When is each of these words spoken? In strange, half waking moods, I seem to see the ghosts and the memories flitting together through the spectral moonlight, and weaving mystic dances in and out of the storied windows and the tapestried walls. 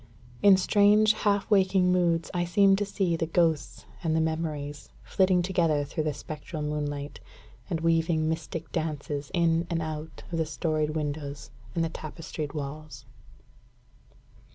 In 0.41 0.57
strange, 0.57 1.13
half 1.13 1.47
waking 1.51 1.91
moods, 1.91 2.31
I 2.33 2.43
seem 2.43 2.75
to 2.77 2.87
see 2.87 3.15
the 3.15 3.27
ghosts 3.27 3.85
and 4.01 4.15
the 4.15 4.19
memories 4.19 4.89
flitting 5.03 5.43
together 5.43 5.83
through 5.85 6.05
the 6.05 6.13
spectral 6.15 6.63
moonlight, 6.63 7.19
and 7.69 7.81
weaving 7.81 8.27
mystic 8.27 8.71
dances 8.71 9.29
in 9.31 9.67
and 9.69 9.79
out 9.83 10.23
of 10.31 10.39
the 10.39 10.45
storied 10.47 10.95
windows 10.95 11.51
and 11.75 11.83
the 11.83 11.89
tapestried 11.89 12.53
walls. 12.53 13.05